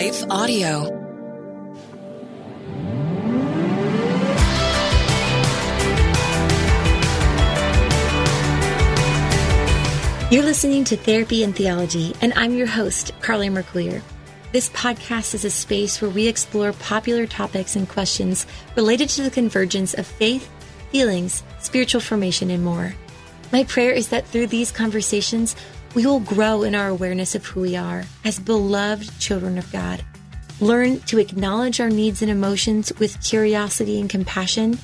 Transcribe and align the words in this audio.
Life 0.00 0.24
Audio. 0.30 0.84
You're 10.30 10.42
listening 10.42 10.84
to 10.84 10.96
Therapy 10.96 11.44
and 11.44 11.54
Theology, 11.54 12.14
and 12.22 12.32
I'm 12.34 12.54
your 12.54 12.66
host, 12.66 13.12
Carley 13.20 13.50
Marcouillier. 13.50 14.00
This 14.52 14.70
podcast 14.70 15.34
is 15.34 15.44
a 15.44 15.50
space 15.50 16.00
where 16.00 16.10
we 16.10 16.28
explore 16.28 16.72
popular 16.72 17.26
topics 17.26 17.76
and 17.76 17.86
questions 17.86 18.46
related 18.76 19.10
to 19.10 19.22
the 19.22 19.28
convergence 19.28 19.92
of 19.92 20.06
faith, 20.06 20.48
feelings, 20.90 21.42
spiritual 21.58 22.00
formation, 22.00 22.50
and 22.50 22.64
more. 22.64 22.94
My 23.52 23.64
prayer 23.64 23.92
is 23.92 24.08
that 24.08 24.26
through 24.26 24.46
these 24.46 24.72
conversations, 24.72 25.56
we 25.94 26.06
will 26.06 26.20
grow 26.20 26.62
in 26.62 26.74
our 26.74 26.88
awareness 26.88 27.34
of 27.34 27.44
who 27.44 27.60
we 27.60 27.76
are 27.76 28.04
as 28.24 28.38
beloved 28.38 29.18
children 29.18 29.58
of 29.58 29.70
God. 29.72 30.04
Learn 30.60 31.00
to 31.00 31.18
acknowledge 31.18 31.80
our 31.80 31.90
needs 31.90 32.22
and 32.22 32.30
emotions 32.30 32.92
with 32.98 33.22
curiosity 33.22 34.00
and 34.00 34.10
compassion, 34.10 34.78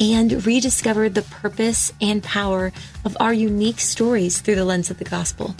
and 0.00 0.46
rediscover 0.46 1.08
the 1.08 1.22
purpose 1.22 1.92
and 2.00 2.22
power 2.22 2.72
of 3.04 3.16
our 3.20 3.32
unique 3.32 3.80
stories 3.80 4.40
through 4.40 4.54
the 4.54 4.64
lens 4.64 4.90
of 4.90 4.98
the 4.98 5.04
gospel. 5.04 5.54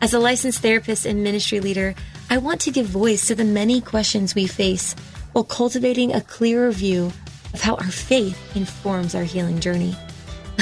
As 0.00 0.12
a 0.12 0.18
licensed 0.18 0.60
therapist 0.60 1.06
and 1.06 1.22
ministry 1.22 1.60
leader, 1.60 1.94
I 2.28 2.38
want 2.38 2.60
to 2.62 2.70
give 2.70 2.86
voice 2.86 3.26
to 3.28 3.34
the 3.34 3.44
many 3.44 3.80
questions 3.80 4.34
we 4.34 4.46
face 4.46 4.94
while 5.32 5.44
cultivating 5.44 6.12
a 6.14 6.20
clearer 6.20 6.70
view 6.70 7.12
of 7.54 7.60
how 7.60 7.74
our 7.76 7.90
faith 7.90 8.56
informs 8.56 9.14
our 9.14 9.24
healing 9.24 9.60
journey. 9.60 9.96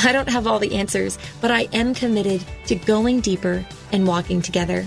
I 0.04 0.12
don't 0.12 0.28
have 0.28 0.46
all 0.46 0.58
the 0.58 0.76
answers, 0.76 1.18
but 1.40 1.50
I 1.50 1.62
am 1.72 1.94
committed 1.94 2.44
to 2.66 2.74
going 2.74 3.20
deeper 3.20 3.66
and 3.92 4.06
walking 4.06 4.40
together. 4.40 4.86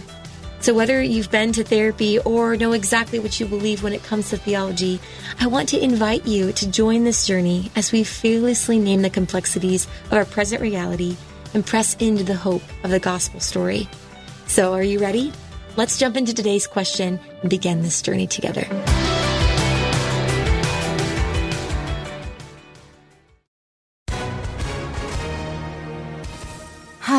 So, 0.59 0.73
whether 0.73 1.03
you've 1.03 1.29
been 1.29 1.51
to 1.53 1.63
therapy 1.63 2.19
or 2.19 2.55
know 2.55 2.71
exactly 2.71 3.19
what 3.19 3.37
you 3.37 3.45
believe 3.45 3.83
when 3.83 3.91
it 3.91 4.03
comes 4.03 4.29
to 4.29 4.37
theology, 4.37 4.99
I 5.39 5.47
want 5.47 5.67
to 5.69 5.83
invite 5.83 6.25
you 6.25 6.53
to 6.53 6.71
join 6.71 7.03
this 7.03 7.27
journey 7.27 7.69
as 7.75 7.91
we 7.91 8.05
fearlessly 8.05 8.79
name 8.79 9.01
the 9.01 9.09
complexities 9.09 9.87
of 10.05 10.13
our 10.13 10.25
present 10.25 10.61
reality 10.61 11.17
and 11.53 11.65
press 11.65 11.95
into 11.95 12.23
the 12.23 12.35
hope 12.35 12.63
of 12.85 12.91
the 12.91 12.99
gospel 12.99 13.41
story. 13.41 13.89
So, 14.47 14.73
are 14.73 14.83
you 14.83 14.99
ready? 14.99 15.33
Let's 15.75 15.99
jump 15.99 16.15
into 16.15 16.33
today's 16.33 16.65
question 16.65 17.19
and 17.41 17.49
begin 17.49 17.81
this 17.81 18.01
journey 18.01 18.27
together. 18.27 18.65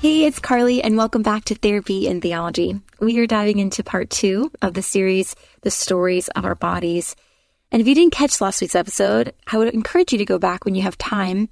Hey, 0.00 0.26
it's 0.26 0.38
Carley, 0.38 0.80
and 0.80 0.96
welcome 0.96 1.22
back 1.22 1.46
to 1.46 1.56
Therapy 1.56 2.06
and 2.06 2.22
Theology. 2.22 2.80
We 3.00 3.18
are 3.18 3.26
diving 3.26 3.58
into 3.58 3.82
part 3.82 4.10
two 4.10 4.52
of 4.62 4.74
the 4.74 4.80
series, 4.80 5.34
The 5.62 5.72
Stories 5.72 6.28
of 6.28 6.44
Our 6.44 6.54
Bodies. 6.54 7.16
And 7.72 7.82
if 7.82 7.88
you 7.88 7.96
didn't 7.96 8.12
catch 8.12 8.40
last 8.40 8.60
week's 8.60 8.76
episode, 8.76 9.34
I 9.48 9.58
would 9.58 9.74
encourage 9.74 10.12
you 10.12 10.18
to 10.18 10.24
go 10.24 10.38
back 10.38 10.64
when 10.64 10.76
you 10.76 10.82
have 10.82 10.96
time 10.98 11.48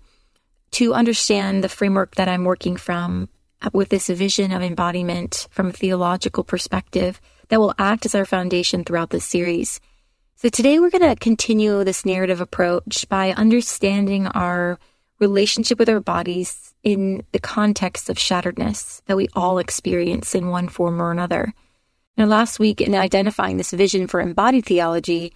to 0.71 0.95
understand 0.95 1.65
the 1.65 1.69
framework 1.69 2.15
that 2.15 2.29
I'm 2.29 2.45
working 2.45 2.77
from 2.77 3.29
uh, 3.63 3.71
with 3.73 3.89
this 3.89 4.07
vision 4.07 4.53
of 4.53 4.63
embodiment 4.63 5.49
from 5.51 5.67
a 5.67 5.73
theological 5.73 6.45
perspective 6.45 7.21
that 7.49 7.59
will 7.59 7.75
act 7.81 8.07
as 8.07 8.15
our 8.15 8.25
foundation 8.25 8.85
throughout 8.85 9.11
this 9.11 9.25
series. 9.25 9.81
So 10.37 10.51
today 10.51 10.79
we're 10.79 10.91
going 10.91 11.03
to 11.03 11.17
continue 11.17 11.83
this 11.83 12.07
narrative 12.07 12.41
approach 12.41 13.09
by 13.09 13.33
understanding 13.33 14.29
our 14.29 14.79
relationship 15.19 15.79
with 15.79 15.89
our 15.89 16.01
bodies 16.01 16.75
in 16.83 17.25
the 17.33 17.39
context 17.39 18.11
of 18.11 18.17
shatteredness 18.17 19.03
that 19.07 19.17
we 19.17 19.29
all 19.35 19.59
experience 19.59 20.35
in 20.35 20.49
one 20.49 20.69
form 20.69 21.01
or 21.01 21.11
another. 21.11 21.53
Now, 22.17 22.27
last 22.27 22.59
week, 22.59 22.81
in 22.81 22.95
identifying 22.95 23.57
this 23.57 23.73
vision 23.73 24.07
for 24.07 24.21
embodied 24.21 24.65
theology, 24.65 25.33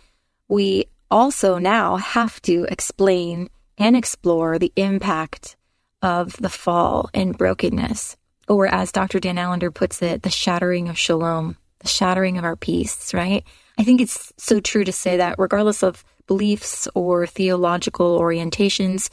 we 0.48 0.86
also 1.10 1.58
now 1.58 1.96
have 1.96 2.40
to 2.42 2.66
explain 2.70 3.50
and 3.76 3.96
explore 3.96 4.58
the 4.58 4.72
impact 4.76 5.56
of 6.02 6.36
the 6.36 6.48
fall 6.48 7.10
and 7.12 7.36
brokenness, 7.36 8.16
or 8.48 8.66
as 8.66 8.92
Dr. 8.92 9.20
Dan 9.20 9.38
Allender 9.38 9.70
puts 9.70 10.02
it, 10.02 10.22
the 10.22 10.30
shattering 10.30 10.88
of 10.88 10.98
shalom, 10.98 11.56
the 11.80 11.88
shattering 11.88 12.38
of 12.38 12.44
our 12.44 12.56
peace, 12.56 13.12
right? 13.12 13.44
I 13.78 13.84
think 13.84 14.00
it's 14.00 14.32
so 14.36 14.60
true 14.60 14.84
to 14.84 14.92
say 14.92 15.16
that 15.18 15.38
regardless 15.38 15.82
of 15.82 16.04
beliefs 16.26 16.86
or 16.94 17.26
theological 17.26 18.18
orientations, 18.20 19.10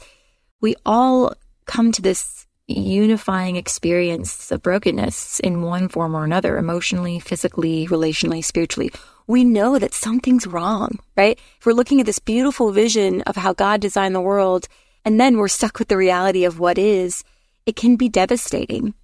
we 0.60 0.74
all 0.84 1.32
come 1.66 1.92
to 1.92 2.02
this 2.02 2.46
unifying 2.66 3.56
experience 3.56 4.52
of 4.52 4.62
brokenness 4.62 5.40
in 5.40 5.62
one 5.62 5.88
form 5.88 6.14
or 6.14 6.24
another, 6.24 6.58
emotionally, 6.58 7.18
physically, 7.18 7.86
relationally, 7.86 8.44
spiritually. 8.44 8.92
We 9.26 9.44
know 9.44 9.78
that 9.78 9.94
something's 9.94 10.46
wrong, 10.46 10.98
right? 11.16 11.38
If 11.58 11.66
we're 11.66 11.72
looking 11.72 12.00
at 12.00 12.06
this 12.06 12.18
beautiful 12.18 12.72
vision 12.72 13.22
of 13.22 13.36
how 13.36 13.52
God 13.52 13.80
designed 13.80 14.14
the 14.14 14.20
world, 14.20 14.68
and 15.04 15.18
then 15.18 15.38
we're 15.38 15.48
stuck 15.48 15.78
with 15.78 15.88
the 15.88 15.96
reality 15.96 16.44
of 16.44 16.58
what 16.58 16.76
is, 16.78 17.24
it 17.64 17.76
can 17.76 17.96
be 17.96 18.08
devastating. 18.08 18.94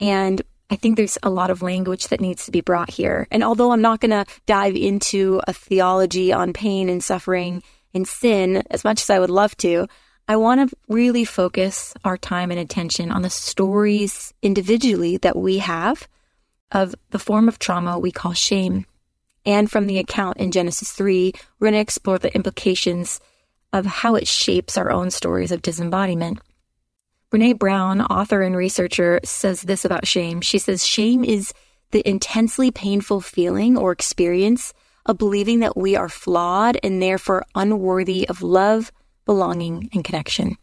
And 0.00 0.42
I 0.70 0.76
think 0.76 0.96
there's 0.96 1.18
a 1.22 1.30
lot 1.30 1.50
of 1.50 1.62
language 1.62 2.08
that 2.08 2.20
needs 2.20 2.46
to 2.46 2.50
be 2.50 2.60
brought 2.60 2.90
here. 2.90 3.28
And 3.30 3.44
although 3.44 3.72
I'm 3.72 3.82
not 3.82 4.00
going 4.00 4.10
to 4.10 4.26
dive 4.46 4.74
into 4.74 5.40
a 5.46 5.52
theology 5.52 6.32
on 6.32 6.52
pain 6.52 6.88
and 6.88 7.02
suffering 7.02 7.62
and 7.92 8.08
sin 8.08 8.64
as 8.70 8.82
much 8.82 9.02
as 9.02 9.10
I 9.10 9.20
would 9.20 9.30
love 9.30 9.56
to, 9.58 9.86
I 10.26 10.36
want 10.36 10.70
to 10.70 10.76
really 10.88 11.24
focus 11.24 11.92
our 12.04 12.16
time 12.16 12.50
and 12.50 12.58
attention 12.58 13.10
on 13.10 13.22
the 13.22 13.30
stories 13.30 14.32
individually 14.40 15.18
that 15.18 15.36
we 15.36 15.58
have 15.58 16.08
of 16.72 16.94
the 17.10 17.18
form 17.18 17.46
of 17.46 17.58
trauma 17.58 17.98
we 17.98 18.10
call 18.10 18.32
shame. 18.32 18.86
And 19.44 19.70
from 19.70 19.86
the 19.86 19.98
account 19.98 20.38
in 20.38 20.50
Genesis 20.50 20.92
3, 20.92 21.32
we're 21.58 21.66
going 21.66 21.74
to 21.74 21.80
explore 21.80 22.18
the 22.18 22.34
implications 22.34 23.20
of 23.72 23.84
how 23.84 24.14
it 24.14 24.26
shapes 24.26 24.78
our 24.78 24.90
own 24.90 25.10
stories 25.10 25.52
of 25.52 25.60
disembodiment. 25.60 26.40
Brene 27.30 27.58
Brown, 27.58 28.00
author 28.00 28.42
and 28.42 28.56
researcher, 28.56 29.20
says 29.24 29.62
this 29.62 29.84
about 29.84 30.06
shame. 30.06 30.40
She 30.40 30.58
says, 30.58 30.86
Shame 30.86 31.24
is 31.24 31.52
the 31.90 32.08
intensely 32.08 32.70
painful 32.70 33.20
feeling 33.20 33.76
or 33.76 33.92
experience 33.92 34.72
of 35.04 35.18
believing 35.18 35.60
that 35.60 35.76
we 35.76 35.96
are 35.96 36.08
flawed 36.08 36.78
and 36.82 37.02
therefore 37.02 37.44
unworthy 37.54 38.26
of 38.28 38.40
love, 38.40 38.90
belonging, 39.24 39.88
and 39.92 40.04
connection. 40.04 40.56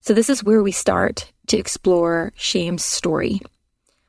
So, 0.00 0.14
this 0.14 0.30
is 0.30 0.44
where 0.44 0.62
we 0.62 0.72
start 0.72 1.32
to 1.48 1.58
explore 1.58 2.32
shame's 2.36 2.84
story. 2.84 3.40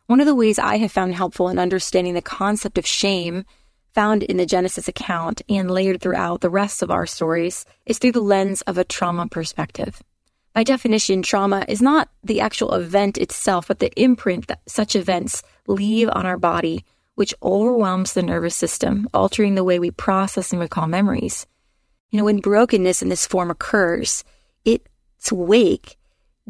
One 0.07 0.19
of 0.19 0.25
the 0.25 0.35
ways 0.35 0.59
I 0.59 0.77
have 0.77 0.91
found 0.91 1.13
helpful 1.13 1.49
in 1.49 1.59
understanding 1.59 2.13
the 2.13 2.21
concept 2.21 2.77
of 2.77 2.85
shame 2.87 3.45
found 3.93 4.23
in 4.23 4.37
the 4.37 4.45
Genesis 4.45 4.87
account 4.87 5.41
and 5.49 5.69
layered 5.69 6.01
throughout 6.01 6.41
the 6.41 6.49
rest 6.49 6.81
of 6.81 6.91
our 6.91 7.05
stories 7.05 7.65
is 7.85 7.97
through 7.97 8.13
the 8.13 8.21
lens 8.21 8.61
of 8.63 8.77
a 8.77 8.83
trauma 8.83 9.27
perspective. 9.27 10.01
By 10.53 10.63
definition, 10.63 11.21
trauma 11.21 11.65
is 11.67 11.81
not 11.81 12.09
the 12.23 12.41
actual 12.41 12.73
event 12.73 13.17
itself, 13.17 13.67
but 13.67 13.79
the 13.79 13.91
imprint 14.01 14.47
that 14.47 14.61
such 14.67 14.95
events 14.95 15.43
leave 15.67 16.09
on 16.11 16.25
our 16.25 16.37
body, 16.37 16.85
which 17.15 17.35
overwhelms 17.43 18.13
the 18.13 18.23
nervous 18.23 18.55
system, 18.55 19.07
altering 19.13 19.55
the 19.55 19.63
way 19.63 19.79
we 19.79 19.91
process 19.91 20.51
and 20.51 20.59
recall 20.59 20.87
memories. 20.87 21.45
You 22.09 22.17
know, 22.17 22.25
when 22.25 22.39
brokenness 22.39 23.01
in 23.01 23.09
this 23.09 23.27
form 23.27 23.51
occurs, 23.51 24.23
its 24.65 25.31
wake 25.31 25.97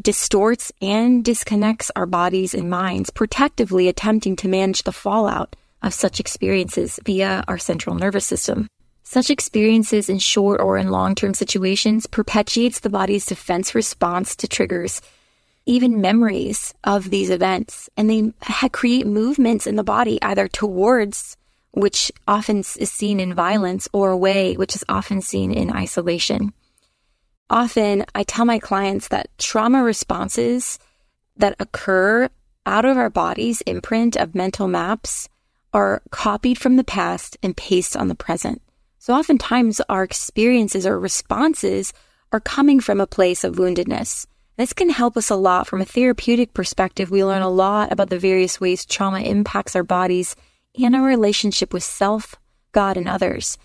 distorts 0.01 0.71
and 0.81 1.25
disconnects 1.25 1.91
our 1.95 2.05
bodies 2.05 2.53
and 2.53 2.69
minds, 2.69 3.09
protectively 3.09 3.89
attempting 3.89 4.35
to 4.37 4.47
manage 4.47 4.83
the 4.83 4.93
fallout 4.93 5.55
of 5.81 5.93
such 5.93 6.19
experiences 6.19 6.99
via 7.05 7.43
our 7.47 7.57
central 7.57 7.95
nervous 7.95 8.25
system. 8.25 8.67
Such 9.03 9.29
experiences 9.29 10.07
in 10.07 10.19
short 10.19 10.61
or 10.61 10.77
in 10.77 10.91
long-term 10.91 11.33
situations 11.33 12.05
perpetuates 12.07 12.79
the 12.79 12.89
body's 12.89 13.25
defense 13.25 13.75
response 13.75 14.35
to 14.37 14.47
triggers, 14.47 15.01
even 15.65 15.99
memories 15.99 16.73
of 16.83 17.09
these 17.09 17.29
events, 17.29 17.89
and 17.97 18.09
they 18.09 18.31
create 18.69 19.07
movements 19.07 19.67
in 19.67 19.75
the 19.75 19.83
body 19.83 20.21
either 20.21 20.47
towards 20.47 21.35
which 21.71 22.11
often 22.27 22.59
is 22.59 22.91
seen 22.91 23.19
in 23.19 23.33
violence 23.33 23.87
or 23.93 24.09
away, 24.09 24.55
which 24.55 24.75
is 24.75 24.83
often 24.89 25.21
seen 25.21 25.51
in 25.51 25.71
isolation. 25.71 26.53
Often 27.49 28.05
I 28.13 28.23
tell 28.23 28.45
my 28.45 28.59
clients 28.59 29.07
that 29.07 29.29
trauma 29.37 29.83
responses 29.83 30.79
that 31.37 31.55
occur 31.59 32.29
out 32.65 32.85
of 32.85 32.97
our 32.97 33.09
body's 33.09 33.61
imprint 33.61 34.15
of 34.15 34.35
mental 34.35 34.67
maps 34.67 35.29
are 35.73 36.01
copied 36.11 36.57
from 36.57 36.75
the 36.75 36.83
past 36.83 37.37
and 37.41 37.55
pasted 37.55 37.99
on 37.99 38.07
the 38.07 38.15
present. 38.15 38.61
So 38.99 39.13
oftentimes 39.13 39.81
our 39.89 40.03
experiences 40.03 40.85
or 40.85 40.99
responses 40.99 41.93
are 42.31 42.39
coming 42.39 42.79
from 42.79 42.99
a 42.99 43.07
place 43.07 43.43
of 43.43 43.55
woundedness. 43.55 44.27
This 44.57 44.73
can 44.73 44.89
help 44.89 45.15
us 45.15 45.29
a 45.29 45.35
lot 45.35 45.67
from 45.67 45.81
a 45.81 45.85
therapeutic 45.85 46.53
perspective. 46.53 47.09
We 47.09 47.23
learn 47.23 47.41
a 47.41 47.49
lot 47.49 47.91
about 47.91 48.09
the 48.09 48.19
various 48.19 48.59
ways 48.59 48.85
trauma 48.85 49.21
impacts 49.21 49.75
our 49.75 49.83
bodies 49.83 50.35
and 50.77 50.95
our 50.95 51.03
relationship 51.03 51.73
with 51.73 51.83
self, 51.83 52.35
God, 52.71 52.97
and 52.97 53.07
others. 53.07 53.57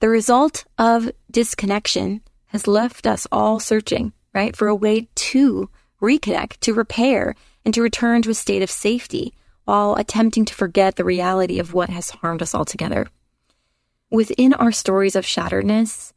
The 0.00 0.08
result 0.08 0.64
of 0.76 1.10
disconnection 1.30 2.22
has 2.46 2.66
left 2.66 3.06
us 3.06 3.26
all 3.32 3.60
searching, 3.60 4.12
right, 4.34 4.54
for 4.54 4.68
a 4.68 4.74
way 4.74 5.08
to 5.14 5.70
reconnect, 6.00 6.60
to 6.60 6.74
repair, 6.74 7.34
and 7.64 7.74
to 7.74 7.82
return 7.82 8.22
to 8.22 8.30
a 8.30 8.34
state 8.34 8.62
of 8.62 8.70
safety 8.70 9.34
while 9.64 9.94
attempting 9.96 10.44
to 10.46 10.54
forget 10.54 10.96
the 10.96 11.04
reality 11.04 11.58
of 11.58 11.74
what 11.74 11.90
has 11.90 12.10
harmed 12.10 12.40
us 12.40 12.54
altogether. 12.54 13.06
Within 14.10 14.54
our 14.54 14.72
stories 14.72 15.14
of 15.14 15.26
shatteredness, 15.26 16.12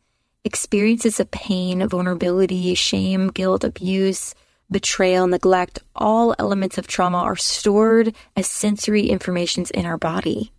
experiences 0.45 1.19
of 1.19 1.31
pain, 1.31 1.85
vulnerability, 1.87 2.73
shame, 2.75 3.27
guilt, 3.27 3.63
abuse, 3.63 4.33
betrayal, 4.71 5.27
neglect, 5.27 5.79
all 5.95 6.33
elements 6.39 6.77
of 6.77 6.87
trauma 6.87 7.17
are 7.17 7.35
stored 7.35 8.15
as 8.35 8.47
sensory 8.47 9.07
informations 9.09 9.69
in 9.71 9.85
our 9.85 9.97
body. 9.97 10.51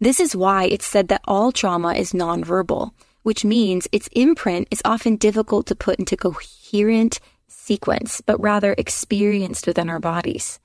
This 0.00 0.18
is 0.18 0.34
why 0.34 0.64
it's 0.64 0.86
said 0.86 1.08
that 1.08 1.22
all 1.26 1.52
trauma 1.52 1.94
is 1.94 2.12
nonverbal, 2.12 2.90
which 3.22 3.44
means 3.44 3.86
its 3.92 4.08
imprint 4.12 4.66
is 4.70 4.82
often 4.84 5.16
difficult 5.16 5.66
to 5.68 5.76
put 5.76 5.98
into 5.98 6.16
coherent 6.16 7.20
sequence, 7.46 8.20
but 8.20 8.40
rather 8.40 8.74
experienced 8.76 9.66
within 9.66 9.88
our 9.88 10.00
bodies. 10.00 10.58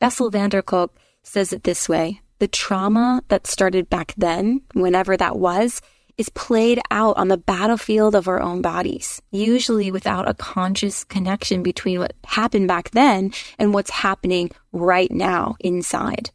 Bessel 0.00 0.30
van 0.30 0.48
der 0.48 0.62
Kolk 0.62 0.96
says 1.22 1.52
it 1.52 1.64
this 1.64 1.88
way 1.88 2.22
the 2.38 2.48
trauma 2.48 3.22
that 3.28 3.46
started 3.46 3.90
back 3.90 4.14
then, 4.16 4.62
whenever 4.72 5.16
that 5.16 5.36
was, 5.36 5.82
is 6.18 6.28
played 6.30 6.80
out 6.90 7.16
on 7.16 7.28
the 7.28 7.38
battlefield 7.38 8.16
of 8.16 8.26
our 8.26 8.40
own 8.40 8.60
bodies, 8.60 9.22
usually 9.30 9.90
without 9.92 10.28
a 10.28 10.34
conscious 10.34 11.04
connection 11.04 11.62
between 11.62 12.00
what 12.00 12.12
happened 12.24 12.66
back 12.66 12.90
then 12.90 13.32
and 13.58 13.72
what's 13.72 13.90
happening 13.90 14.50
right 14.72 15.10
now 15.12 15.56
inside. 15.60 16.30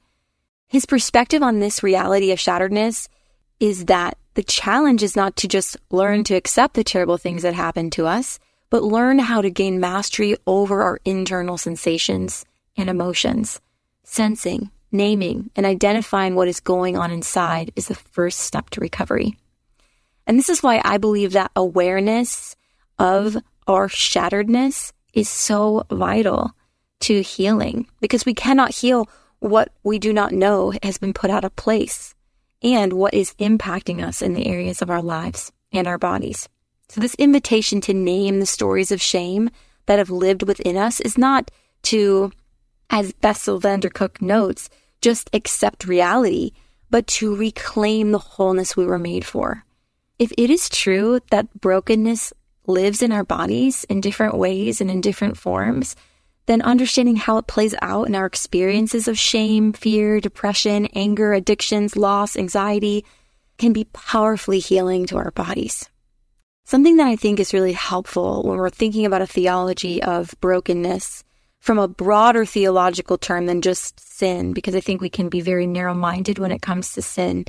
His 0.70 0.86
perspective 0.86 1.44
on 1.44 1.60
this 1.60 1.84
reality 1.84 2.32
of 2.32 2.40
shatteredness 2.40 3.10
is 3.60 3.86
that 3.86 4.18
the 4.34 4.44
challenge 4.44 5.04
is 5.04 5.16
not 5.16 5.36
to 5.36 5.48
just 5.48 5.78
learn 5.92 6.24
to 6.24 6.34
accept 6.34 6.74
the 6.74 6.84
terrible 6.84 7.18
things 7.18 7.44
that 7.44 7.54
happen 7.54 7.90
to 7.92 8.08
us, 8.08 8.40
but 8.70 8.82
learn 8.82 9.20
how 9.20 9.42
to 9.42 9.52
gain 9.52 9.80
mastery 9.80 10.36
over 10.48 10.82
our 10.82 11.00
internal 11.06 11.58
sensations 11.58 12.46
and 12.76 12.90
emotions. 12.90 13.62
Sensing, 14.04 14.72
naming, 14.92 15.52
and 15.56 15.66
identifying 15.66 16.34
what 16.34 16.48
is 16.48 16.60
going 16.60 16.98
on 16.98 17.12
inside 17.12 17.72
is 17.76 17.88
the 17.88 17.96
first 17.96 18.40
step 18.40 18.70
to 18.72 18.82
recovery. 18.82 19.38
And 20.26 20.38
this 20.38 20.50
is 20.50 20.64
why 20.64 20.82
I 20.84 20.98
believe 20.98 21.34
that 21.34 21.52
awareness 21.56 22.56
of 22.98 23.38
our 23.68 23.88
shatteredness 23.88 24.92
is 25.14 25.30
so 25.30 25.84
vital 25.92 26.52
to 27.02 27.22
healing 27.22 27.88
because 28.00 28.26
we 28.26 28.34
cannot 28.34 28.76
heal 28.76 29.10
what 29.40 29.70
we 29.84 30.00
do 30.00 30.14
not 30.14 30.32
know 30.32 30.74
has 30.82 30.98
been 30.98 31.14
put 31.14 31.30
out 31.30 31.44
of 31.44 31.56
place 31.56 32.16
and 32.62 32.94
what 32.94 33.14
is 33.14 33.34
impacting 33.36 34.02
us 34.02 34.22
in 34.22 34.34
the 34.34 34.48
areas 34.48 34.82
of 34.82 34.90
our 34.90 35.02
lives 35.02 35.52
and 35.72 35.86
our 35.86 35.98
bodies. 35.98 36.48
So 36.88 37.02
this 37.02 37.16
invitation 37.16 37.82
to 37.82 37.94
name 37.94 38.40
the 38.40 38.46
stories 38.46 38.92
of 38.92 39.02
shame 39.02 39.50
that 39.86 40.00
have 40.00 40.10
lived 40.10 40.44
within 40.44 40.78
us 40.78 41.02
is 41.02 41.18
not 41.18 41.52
to, 41.84 42.32
as 42.90 43.12
Bessel 43.14 43.60
van 43.60 43.82
der 43.82 43.90
Kolk 43.90 44.22
notes, 44.22 44.70
just 45.02 45.30
accept 45.34 45.88
reality, 45.88 46.52
but 46.90 47.06
to 47.08 47.36
reclaim 47.36 48.12
the 48.12 48.20
wholeness 48.20 48.78
we 48.78 48.86
were 48.86 49.00
made 49.00 49.26
for. 49.26 49.66
If 50.24 50.32
it 50.38 50.50
is 50.50 50.70
true 50.70 51.20
that 51.32 51.54
brokenness 51.60 52.32
lives 52.66 53.02
in 53.02 53.12
our 53.12 53.26
bodies 53.26 53.84
in 53.90 54.00
different 54.00 54.38
ways 54.38 54.80
and 54.80 54.90
in 54.90 55.02
different 55.02 55.36
forms, 55.36 55.98
then 56.46 56.62
understanding 56.62 57.18
how 57.18 57.40
it 57.40 57.48
plays 57.48 57.76
out 57.82 58.08
in 58.08 58.16
our 58.16 58.26
experiences 58.26 59.10
of 59.10 59.20
shame, 59.20 59.74
fear, 59.74 60.22
depression, 60.22 60.86
anger, 60.96 61.34
addictions, 61.34 61.98
loss, 61.98 62.38
anxiety 62.38 63.04
can 63.58 63.74
be 63.74 63.84
powerfully 63.92 64.60
healing 64.60 65.06
to 65.08 65.18
our 65.18 65.32
bodies. 65.32 65.90
Something 66.64 66.96
that 66.96 67.08
I 67.08 67.18
think 67.18 67.42
is 67.42 67.54
really 67.54 67.74
helpful 67.74 68.44
when 68.44 68.60
we're 68.60 68.70
thinking 68.70 69.06
about 69.06 69.22
a 69.22 69.28
theology 69.28 70.02
of 70.02 70.34
brokenness 70.40 71.26
from 71.60 71.80
a 71.80 71.90
broader 71.90 72.46
theological 72.46 73.18
term 73.18 73.46
than 73.46 73.62
just 73.62 74.00
sin, 74.00 74.54
because 74.54 74.74
I 74.74 74.80
think 74.80 75.02
we 75.02 75.10
can 75.10 75.28
be 75.28 75.42
very 75.42 75.68
narrow 75.68 75.94
minded 75.94 76.40
when 76.40 76.54
it 76.54 76.62
comes 76.62 76.94
to 76.94 77.02
sin, 77.02 77.44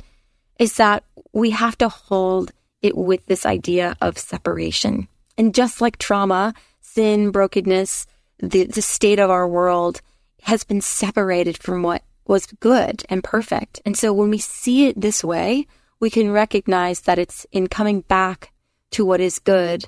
is 0.59 0.75
that 0.75 1.05
we 1.31 1.51
have 1.51 1.77
to 1.77 1.87
hold 1.87 2.51
it 2.85 2.97
with 2.97 3.25
this 3.25 3.45
idea 3.45 3.95
of 4.01 4.17
separation. 4.17 5.07
And 5.37 5.53
just 5.53 5.81
like 5.81 5.97
trauma, 5.97 6.53
sin, 6.81 7.31
brokenness, 7.31 8.07
the, 8.39 8.65
the 8.65 8.81
state 8.81 9.19
of 9.19 9.29
our 9.29 9.47
world 9.47 10.01
has 10.43 10.63
been 10.63 10.81
separated 10.81 11.57
from 11.57 11.83
what 11.83 12.03
was 12.27 12.45
good 12.45 13.03
and 13.09 13.23
perfect. 13.23 13.81
And 13.85 13.97
so 13.97 14.13
when 14.13 14.29
we 14.29 14.37
see 14.37 14.87
it 14.87 14.99
this 14.99 15.23
way, 15.23 15.67
we 15.99 16.09
can 16.09 16.31
recognize 16.31 17.01
that 17.01 17.19
it's 17.19 17.45
in 17.51 17.67
coming 17.67 18.01
back 18.01 18.51
to 18.91 19.05
what 19.05 19.21
is 19.21 19.39
good, 19.39 19.87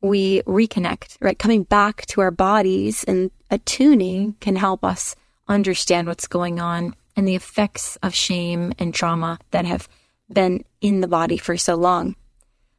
we 0.00 0.42
reconnect, 0.42 1.16
right? 1.20 1.38
Coming 1.38 1.64
back 1.64 2.06
to 2.06 2.20
our 2.20 2.30
bodies 2.30 3.04
and 3.04 3.30
attuning 3.50 4.34
can 4.40 4.56
help 4.56 4.84
us 4.84 5.16
understand 5.48 6.06
what's 6.06 6.26
going 6.26 6.60
on 6.60 6.94
and 7.16 7.26
the 7.26 7.34
effects 7.34 7.96
of 8.02 8.14
shame 8.14 8.72
and 8.78 8.94
trauma 8.94 9.38
that 9.50 9.64
have 9.64 9.88
been 10.32 10.64
in 10.80 11.00
the 11.00 11.08
body 11.08 11.36
for 11.36 11.56
so 11.56 11.74
long. 11.74 12.14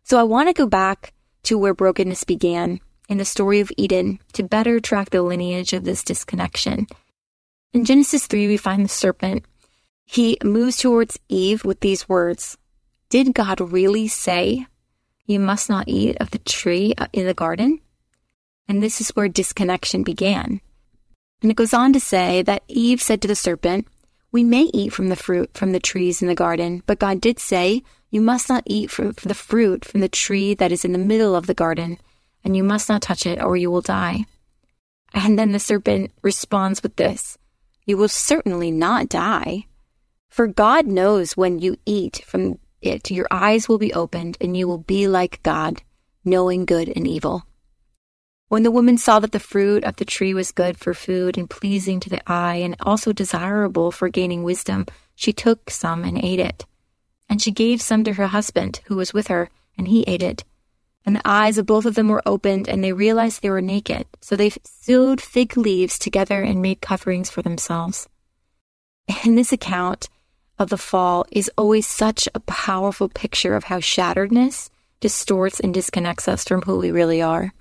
So 0.10 0.18
I 0.18 0.24
want 0.24 0.50
to 0.50 0.54
go 0.54 0.66
back 0.66 1.14
to 1.44 1.56
where 1.56 1.76
brokenness 1.76 2.24
began 2.24 2.80
in 3.10 3.20
the 3.20 3.26
story 3.26 3.60
of 3.60 3.72
Eden 3.78 4.18
to 4.34 4.42
better 4.42 4.80
track 4.80 5.12
the 5.12 5.22
lineage 5.22 5.72
of 5.72 5.84
this 5.84 6.04
disconnection. 6.04 6.88
In 7.74 7.86
Genesis 7.86 8.26
3, 8.26 8.48
we 8.48 8.58
find 8.58 8.84
the 8.84 8.90
serpent. 8.90 9.46
He 10.08 10.40
moves 10.44 10.78
towards 10.78 11.20
Eve 11.30 11.64
with 11.64 11.82
these 11.82 12.10
words 12.10 12.58
Did 13.10 13.36
God 13.36 13.62
really 13.62 14.08
say, 14.08 14.66
You 15.28 15.40
must 15.40 15.70
not 15.70 15.88
eat 15.88 16.18
of 16.20 16.32
the 16.32 16.40
tree 16.40 16.96
uh, 16.98 17.06
in 17.14 17.28
the 17.28 17.36
garden? 17.36 17.80
And 18.68 18.82
this 18.82 19.02
is 19.02 19.10
where 19.10 19.30
disconnection 19.30 20.02
began. 20.02 20.60
And 21.44 21.52
it 21.52 21.56
goes 21.56 21.76
on 21.76 21.94
to 21.94 22.00
say 22.00 22.42
that 22.42 22.64
Eve 22.68 23.00
said 23.00 23.22
to 23.22 23.28
the 23.28 23.36
serpent, 23.36 23.88
we 24.32 24.44
may 24.44 24.70
eat 24.74 24.94
from 24.94 25.10
the 25.10 25.16
fruit 25.16 25.52
from 25.54 25.72
the 25.72 25.80
trees 25.80 26.22
in 26.22 26.28
the 26.28 26.36
garden, 26.36 26.84
but 26.86 27.00
God 27.00 27.20
did 27.20 27.40
say, 27.40 27.84
You 28.12 28.22
must 28.22 28.50
not 28.50 28.64
eat 28.66 28.92
from 28.92 29.12
the 29.12 29.34
fruit 29.34 29.84
from 29.84 30.02
the 30.02 30.10
tree 30.10 30.54
that 30.54 30.72
is 30.72 30.86
in 30.86 30.92
the 30.92 31.00
middle 31.00 31.36
of 31.36 31.48
the 31.48 31.54
garden, 31.54 31.98
and 32.44 32.56
you 32.56 32.64
must 32.64 32.90
not 32.90 33.02
touch 33.02 33.26
it, 33.26 33.42
or 33.42 33.58
you 33.58 33.72
will 33.72 33.82
die. 33.82 34.26
And 35.14 35.38
then 35.40 35.52
the 35.52 35.60
serpent 35.60 36.12
responds 36.22 36.84
with 36.84 36.96
this 36.96 37.38
You 37.86 37.98
will 37.98 38.08
certainly 38.10 38.72
not 38.72 39.10
die. 39.10 39.66
For 40.30 40.46
God 40.46 40.86
knows 40.86 41.36
when 41.36 41.58
you 41.58 41.78
eat 41.86 42.24
from 42.26 42.60
it, 42.82 43.10
your 43.10 43.28
eyes 43.32 43.68
will 43.68 43.80
be 43.80 43.94
opened, 43.94 44.38
and 44.40 44.56
you 44.56 44.68
will 44.68 44.78
be 44.78 45.08
like 45.08 45.42
God, 45.42 45.82
knowing 46.24 46.66
good 46.66 46.94
and 46.96 47.08
evil. 47.08 47.46
When 48.50 48.64
the 48.64 48.72
woman 48.72 48.98
saw 48.98 49.20
that 49.20 49.32
the 49.32 49.40
fruit 49.40 49.84
of 49.84 49.98
the 49.98 50.06
tree 50.06 50.34
was 50.34 50.52
good 50.52 50.76
for 50.76 50.96
food 50.96 51.38
and 51.38 51.48
pleasing 51.48 52.00
to 52.00 52.10
the 52.10 52.22
eye 52.30 52.56
and 52.56 52.76
also 52.82 53.14
desirable 53.14 53.92
for 53.92 54.10
gaining 54.10 54.42
wisdom, 54.42 54.88
she 55.14 55.32
took 55.32 55.70
some 55.70 56.04
and 56.04 56.18
ate 56.18 56.40
it. 56.40 56.66
And 57.30 57.40
she 57.40 57.52
gave 57.52 57.80
some 57.80 58.04
to 58.06 58.14
her 58.14 58.26
husband, 58.26 58.82
who 58.86 58.96
was 58.96 59.14
with 59.14 59.28
her, 59.28 59.52
and 59.78 59.88
he 59.88 60.02
ate 60.08 60.24
it. 60.24 60.44
And 61.06 61.16
the 61.16 61.22
eyes 61.26 61.60
of 61.60 61.68
both 61.68 61.86
of 61.86 61.94
them 61.94 62.10
were 62.10 62.24
opened, 62.26 62.68
and 62.68 62.84
they 62.84 62.92
realized 62.92 63.44
they 63.44 63.52
were 63.52 63.62
naked. 63.62 64.08
So 64.20 64.36
they 64.36 64.52
sewed 64.64 65.22
fig 65.22 65.56
leaves 65.56 66.00
together 66.00 66.42
and 66.42 66.60
made 66.60 66.82
coverings 66.82 67.30
for 67.30 67.44
themselves. 67.44 68.10
And 69.24 69.38
this 69.38 69.54
account 69.54 70.10
of 70.58 70.70
the 70.70 70.78
fall 70.78 71.24
is 71.32 71.52
always 71.56 71.86
such 71.86 72.28
a 72.34 72.40
powerful 72.40 73.10
picture 73.10 73.56
of 73.56 73.66
how 73.66 73.78
shatteredness 73.78 74.72
distorts 75.00 75.60
and 75.60 75.72
disconnects 75.72 76.28
us 76.28 76.46
from 76.46 76.64
who 76.64 76.80
we 76.80 76.90
really 76.90 77.22
are. 77.22 77.54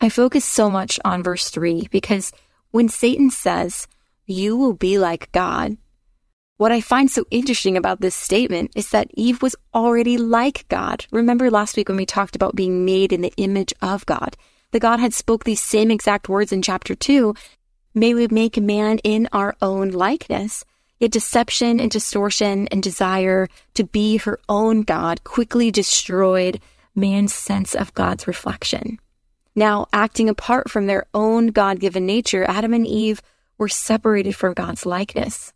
I 0.00 0.08
focus 0.08 0.44
so 0.44 0.70
much 0.70 1.00
on 1.04 1.24
verse 1.24 1.50
3 1.50 1.88
because 1.90 2.32
when 2.70 2.88
Satan 2.88 3.30
says, 3.30 3.88
You 4.26 4.56
will 4.56 4.74
be 4.74 4.96
like 4.98 5.32
God, 5.32 5.76
What 6.56 6.72
I 6.72 6.80
find 6.80 7.08
so 7.08 7.24
interesting 7.30 7.76
about 7.76 8.00
this 8.00 8.16
statement 8.16 8.72
is 8.74 8.90
that 8.90 9.10
Eve 9.14 9.42
was 9.42 9.54
already 9.72 10.18
like 10.18 10.66
God. 10.68 11.06
Remember 11.12 11.50
last 11.50 11.76
week 11.76 11.88
when 11.88 11.96
we 11.96 12.06
talked 12.06 12.34
about 12.34 12.56
being 12.56 12.84
made 12.84 13.12
in 13.12 13.22
the 13.22 13.32
image 13.36 13.72
of 13.80 14.04
God? 14.06 14.36
The 14.72 14.80
God 14.80 14.98
had 15.00 15.14
spoke 15.14 15.44
these 15.44 15.62
same 15.62 15.90
exact 15.90 16.28
words 16.28 16.52
in 16.52 16.62
chapter 16.62 16.96
2. 16.96 17.32
May 17.94 18.12
we 18.12 18.26
make 18.26 18.56
man 18.60 18.98
in 18.98 19.28
our 19.32 19.56
own 19.62 19.90
likeness. 19.90 20.64
Yet 20.98 21.12
deception 21.12 21.78
and 21.78 21.90
distortion 21.90 22.66
and 22.68 22.82
desire 22.82 23.48
to 23.74 23.84
be 23.84 24.16
her 24.18 24.40
own 24.48 24.82
God 24.82 25.22
quickly 25.22 25.70
destroyed 25.70 26.60
man's 26.94 27.32
sense 27.32 27.76
of 27.76 27.94
God's 27.94 28.26
reflection. 28.26 28.98
Now, 29.58 29.88
acting 29.92 30.28
apart 30.28 30.70
from 30.70 30.86
their 30.86 31.06
own 31.12 31.48
God 31.48 31.80
given 31.80 32.06
nature, 32.06 32.44
Adam 32.48 32.72
and 32.72 32.86
Eve 32.86 33.20
were 33.58 33.66
separated 33.66 34.36
from 34.36 34.54
God's 34.54 34.86
likeness. 34.86 35.52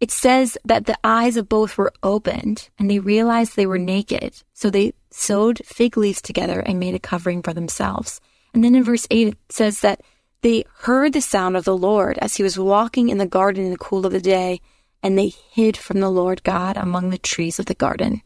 It 0.00 0.10
says 0.10 0.58
that 0.66 0.84
the 0.84 0.98
eyes 1.02 1.38
of 1.38 1.48
both 1.48 1.78
were 1.78 1.94
opened 2.02 2.68
and 2.78 2.90
they 2.90 2.98
realized 2.98 3.56
they 3.56 3.64
were 3.64 3.78
naked. 3.78 4.42
So 4.52 4.68
they 4.68 4.92
sewed 5.08 5.64
fig 5.64 5.96
leaves 5.96 6.20
together 6.20 6.60
and 6.60 6.78
made 6.78 6.94
a 6.94 6.98
covering 6.98 7.42
for 7.42 7.54
themselves. 7.54 8.20
And 8.52 8.62
then 8.62 8.74
in 8.74 8.84
verse 8.84 9.06
8, 9.10 9.28
it 9.28 9.38
says 9.48 9.80
that 9.80 10.02
they 10.42 10.64
heard 10.80 11.14
the 11.14 11.22
sound 11.22 11.56
of 11.56 11.64
the 11.64 11.74
Lord 11.74 12.18
as 12.18 12.36
he 12.36 12.42
was 12.42 12.58
walking 12.58 13.08
in 13.08 13.16
the 13.16 13.24
garden 13.24 13.64
in 13.64 13.70
the 13.70 13.78
cool 13.78 14.04
of 14.04 14.12
the 14.12 14.20
day, 14.20 14.60
and 15.02 15.16
they 15.16 15.28
hid 15.28 15.78
from 15.78 16.00
the 16.00 16.10
Lord 16.10 16.42
God 16.42 16.76
among 16.76 17.08
the 17.08 17.16
trees 17.16 17.58
of 17.58 17.64
the 17.64 17.74
garden. 17.74 18.20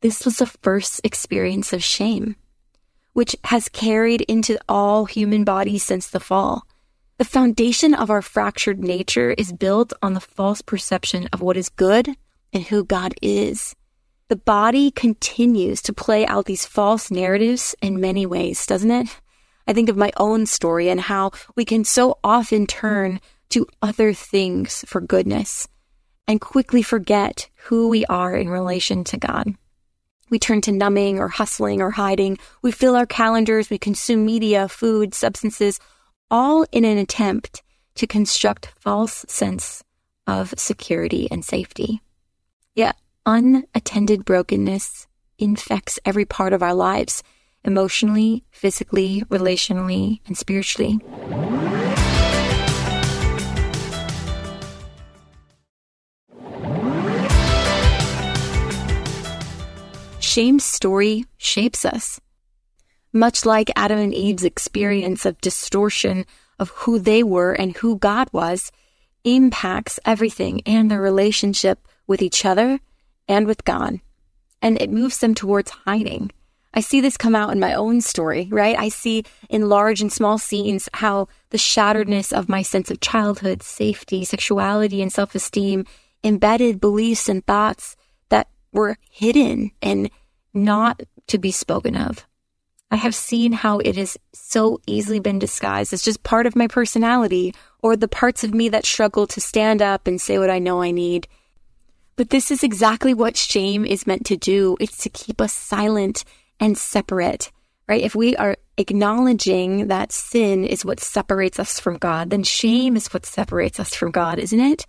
This 0.00 0.24
was 0.24 0.38
the 0.38 0.46
first 0.46 1.00
experience 1.04 1.72
of 1.72 1.84
shame, 1.84 2.34
which 3.18 3.34
has 3.42 3.68
carried 3.68 4.20
into 4.28 4.56
all 4.68 5.04
human 5.04 5.42
bodies 5.42 5.82
since 5.82 6.06
the 6.06 6.20
fall. 6.20 6.64
The 7.16 7.24
foundation 7.24 7.92
of 7.92 8.10
our 8.10 8.22
fractured 8.22 8.78
nature 8.78 9.32
is 9.32 9.52
built 9.52 9.92
on 10.00 10.14
the 10.14 10.20
false 10.20 10.62
perception 10.62 11.28
of 11.32 11.40
what 11.40 11.56
is 11.56 11.68
good 11.68 12.14
and 12.52 12.62
who 12.62 12.84
God 12.84 13.14
is. 13.20 13.74
The 14.28 14.36
body 14.36 14.92
continues 14.92 15.82
to 15.82 15.92
play 15.92 16.28
out 16.28 16.44
these 16.44 16.64
false 16.64 17.10
narratives 17.10 17.74
in 17.82 18.00
many 18.00 18.24
ways, 18.24 18.64
doesn't 18.66 18.92
it? 18.92 19.08
I 19.66 19.72
think 19.72 19.88
of 19.88 19.96
my 19.96 20.12
own 20.16 20.46
story 20.46 20.88
and 20.88 21.00
how 21.00 21.32
we 21.56 21.64
can 21.64 21.82
so 21.82 22.20
often 22.22 22.68
turn 22.68 23.20
to 23.48 23.66
other 23.82 24.12
things 24.12 24.84
for 24.86 25.00
goodness 25.00 25.66
and 26.28 26.40
quickly 26.40 26.82
forget 26.82 27.50
who 27.64 27.88
we 27.88 28.06
are 28.06 28.36
in 28.36 28.48
relation 28.48 29.02
to 29.02 29.16
God. 29.16 29.56
We 30.30 30.38
turn 30.38 30.60
to 30.62 30.72
numbing 30.72 31.18
or 31.18 31.28
hustling 31.28 31.80
or 31.80 31.90
hiding. 31.90 32.38
We 32.62 32.72
fill 32.72 32.96
our 32.96 33.06
calendars. 33.06 33.70
We 33.70 33.78
consume 33.78 34.24
media, 34.24 34.68
food, 34.68 35.14
substances, 35.14 35.80
all 36.30 36.66
in 36.72 36.84
an 36.84 36.98
attempt 36.98 37.62
to 37.96 38.06
construct 38.06 38.72
false 38.78 39.24
sense 39.28 39.82
of 40.26 40.54
security 40.56 41.28
and 41.30 41.44
safety. 41.44 42.00
Yet 42.74 42.96
unattended 43.26 44.24
brokenness 44.24 45.06
infects 45.38 45.98
every 46.04 46.24
part 46.24 46.52
of 46.52 46.62
our 46.62 46.74
lives, 46.74 47.22
emotionally, 47.64 48.44
physically, 48.50 49.22
relationally, 49.28 50.20
and 50.26 50.36
spiritually. 50.36 51.00
Shame's 60.28 60.64
story 60.64 61.24
shapes 61.38 61.84
us 61.84 62.20
much 63.12 63.44
like 63.44 63.70
Adam 63.76 63.98
and 63.98 64.14
Eve's 64.14 64.44
experience 64.44 65.24
of 65.24 65.40
distortion 65.40 66.26
of 66.58 66.70
who 66.70 66.98
they 66.98 67.22
were 67.22 67.52
and 67.52 67.76
who 67.76 67.98
God 67.98 68.28
was, 68.32 68.70
impacts 69.24 69.98
everything 70.04 70.62
and 70.66 70.90
their 70.90 71.00
relationship 71.00 71.86
with 72.06 72.22
each 72.22 72.44
other 72.44 72.80
and 73.26 73.46
with 73.46 73.64
God. 73.64 74.00
And 74.60 74.80
it 74.80 74.90
moves 74.90 75.18
them 75.18 75.34
towards 75.34 75.70
hiding. 75.70 76.30
I 76.74 76.80
see 76.80 77.00
this 77.00 77.16
come 77.16 77.34
out 77.34 77.50
in 77.50 77.60
my 77.60 77.74
own 77.74 78.00
story, 78.00 78.48
right? 78.50 78.78
I 78.78 78.88
see 78.88 79.24
in 79.48 79.68
large 79.68 80.00
and 80.00 80.12
small 80.12 80.38
scenes 80.38 80.88
how 80.94 81.28
the 81.50 81.58
shatteredness 81.58 82.32
of 82.32 82.48
my 82.48 82.62
sense 82.62 82.90
of 82.90 83.00
childhood, 83.00 83.62
safety, 83.62 84.24
sexuality, 84.24 85.00
and 85.00 85.12
self 85.12 85.34
esteem 85.34 85.86
embedded 86.22 86.80
beliefs 86.80 87.28
and 87.28 87.46
thoughts 87.46 87.96
were 88.72 88.96
hidden 89.10 89.70
and 89.82 90.10
not 90.54 91.02
to 91.28 91.38
be 91.38 91.50
spoken 91.50 91.96
of. 91.96 92.26
I 92.90 92.96
have 92.96 93.14
seen 93.14 93.52
how 93.52 93.78
it 93.80 93.96
has 93.96 94.16
so 94.32 94.80
easily 94.86 95.20
been 95.20 95.38
disguised 95.38 95.92
as 95.92 96.02
just 96.02 96.22
part 96.22 96.46
of 96.46 96.56
my 96.56 96.66
personality 96.66 97.54
or 97.82 97.96
the 97.96 98.08
parts 98.08 98.44
of 98.44 98.54
me 98.54 98.70
that 98.70 98.86
struggle 98.86 99.26
to 99.26 99.40
stand 99.40 99.82
up 99.82 100.06
and 100.06 100.20
say 100.20 100.38
what 100.38 100.50
I 100.50 100.58
know 100.58 100.80
I 100.80 100.90
need. 100.90 101.28
But 102.16 102.30
this 102.30 102.50
is 102.50 102.64
exactly 102.64 103.12
what 103.12 103.36
shame 103.36 103.84
is 103.84 104.06
meant 104.06 104.24
to 104.26 104.36
do. 104.36 104.76
It's 104.80 104.96
to 104.98 105.10
keep 105.10 105.40
us 105.40 105.52
silent 105.52 106.24
and 106.58 106.78
separate, 106.78 107.52
right? 107.86 108.02
If 108.02 108.14
we 108.14 108.34
are 108.36 108.56
acknowledging 108.78 109.88
that 109.88 110.10
sin 110.10 110.64
is 110.64 110.84
what 110.84 110.98
separates 110.98 111.60
us 111.60 111.78
from 111.78 111.98
God, 111.98 112.30
then 112.30 112.42
shame 112.42 112.96
is 112.96 113.12
what 113.12 113.26
separates 113.26 113.78
us 113.78 113.94
from 113.94 114.10
God, 114.10 114.38
isn't 114.38 114.58
it? 114.58 114.86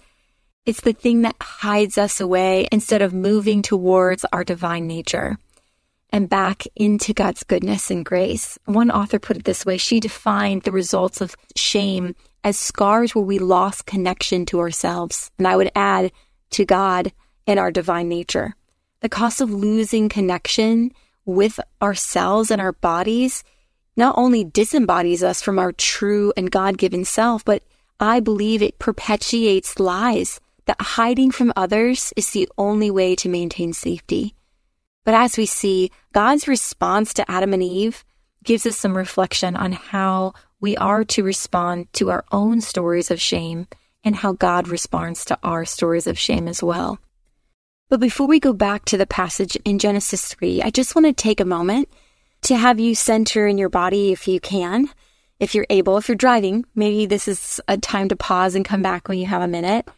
It's 0.66 0.82
the 0.82 0.94
thing 0.94 1.24
that 1.24 1.36
hides 1.42 1.98
us 1.98 2.22
away 2.22 2.68
instead 2.72 3.02
of 3.02 3.14
moving 3.14 3.62
towards 3.62 4.26
our 4.32 4.44
divine 4.44 4.88
nature 4.88 5.38
and 6.12 6.30
back 6.30 6.66
into 6.76 7.14
God's 7.14 7.44
goodness 7.44 7.90
and 7.90 8.06
grace. 8.06 8.58
One 8.66 8.92
author 8.92 9.20
put 9.20 9.38
it 9.38 9.46
this 9.46 9.66
way 9.66 9.78
she 9.78 10.00
defined 10.00 10.64
the 10.64 10.72
results 10.72 11.22
of 11.22 11.36
shame 11.56 12.16
as 12.44 12.58
scars 12.58 13.16
where 13.16 13.24
we 13.24 13.40
lost 13.40 13.86
connection 13.86 14.46
to 14.48 14.60
ourselves. 14.60 15.32
And 15.38 15.48
I 15.48 15.56
would 15.56 15.72
add 15.76 16.12
to 16.52 16.66
God 16.66 17.12
and 17.48 17.60
our 17.60 17.72
divine 17.72 18.10
nature. 18.10 18.56
The 19.02 19.10
cost 19.10 19.42
of 19.42 19.52
losing 19.52 20.10
connection 20.10 20.92
with 21.26 21.60
ourselves 21.82 22.52
and 22.52 22.62
our 22.62 22.74
bodies 22.74 23.44
not 23.96 24.16
only 24.18 24.44
disembodies 24.44 25.24
us 25.24 25.42
from 25.42 25.60
our 25.60 25.72
true 25.72 26.32
and 26.38 26.52
God 26.52 26.78
given 26.78 27.06
self, 27.06 27.44
but 27.44 27.64
I 28.00 28.20
believe 28.20 28.62
it 28.62 28.80
perpetuates 28.80 29.80
lies 29.80 30.40
that 30.70 30.80
hiding 30.80 31.32
from 31.32 31.52
others 31.56 32.14
is 32.16 32.30
the 32.30 32.48
only 32.56 32.92
way 32.92 33.16
to 33.16 33.28
maintain 33.28 33.74
safety. 33.74 34.36
But 35.04 35.16
as 35.16 35.36
we 35.36 35.48
see, 35.48 35.90
God's 36.14 36.48
response 36.48 37.12
to 37.16 37.30
Adam 37.30 37.56
and 37.56 37.64
Eve 37.64 38.06
gives 38.44 38.68
us 38.68 38.78
some 38.78 38.96
reflection 38.96 39.56
on 39.56 39.72
how 39.72 40.34
we 40.62 40.78
are 40.78 41.04
to 41.06 41.24
respond 41.24 41.92
to 41.94 42.12
our 42.12 42.24
own 42.32 42.62
stories 42.62 43.10
of 43.10 43.20
shame 43.20 43.66
and 44.04 44.16
how 44.16 44.34
God 44.34 44.68
responds 44.68 45.26
to 45.26 45.40
our 45.42 45.66
stories 45.66 46.06
of 46.06 46.20
shame 46.20 46.48
as 46.48 46.62
well. 46.62 47.00
But 47.90 48.00
before 48.00 48.28
we 48.28 48.40
go 48.40 48.54
back 48.54 48.86
to 48.86 48.98
the 48.98 49.08
passage 49.08 49.56
in 49.66 49.80
Genesis 49.80 50.28
3, 50.36 50.62
I 50.62 50.70
just 50.70 50.94
want 50.94 51.08
to 51.08 51.14
take 51.14 51.40
a 51.40 51.46
moment 51.46 51.90
to 52.44 52.56
have 52.56 52.80
you 52.80 52.94
center 52.94 53.48
in 53.48 53.58
your 53.58 53.70
body 53.70 54.12
if 54.12 54.28
you 54.28 54.40
can, 54.40 54.88
if 55.40 55.56
you're 55.56 55.66
able. 55.72 55.98
If 55.98 56.08
you're 56.08 56.16
driving, 56.16 56.66
maybe 56.76 57.08
this 57.08 57.28
is 57.28 57.60
a 57.68 57.76
time 57.80 58.10
to 58.10 58.16
pause 58.16 58.54
and 58.54 58.64
come 58.64 58.84
back 58.84 59.08
when 59.08 59.18
you 59.18 59.26
have 59.26 59.42
a 59.42 59.48
minute. 59.48 59.90